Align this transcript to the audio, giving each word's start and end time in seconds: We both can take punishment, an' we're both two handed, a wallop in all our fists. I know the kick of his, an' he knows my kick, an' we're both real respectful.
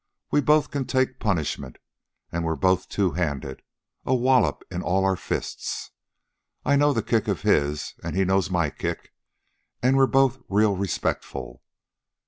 We 0.31 0.41
both 0.41 0.71
can 0.71 0.85
take 0.85 1.19
punishment, 1.19 1.77
an' 2.31 2.41
we're 2.41 2.55
both 2.55 2.89
two 2.89 3.11
handed, 3.11 3.61
a 4.03 4.15
wallop 4.15 4.63
in 4.71 4.81
all 4.81 5.05
our 5.05 5.15
fists. 5.15 5.91
I 6.65 6.75
know 6.75 6.91
the 6.91 7.03
kick 7.03 7.27
of 7.27 7.43
his, 7.43 7.93
an' 8.03 8.15
he 8.15 8.25
knows 8.25 8.49
my 8.49 8.71
kick, 8.71 9.13
an' 9.83 9.95
we're 9.97 10.07
both 10.07 10.39
real 10.49 10.75
respectful. 10.75 11.61